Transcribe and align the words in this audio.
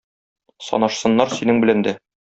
Санашсыннар 0.69 1.37
синең 1.39 1.63
белән 1.67 1.89
дә. 1.91 1.99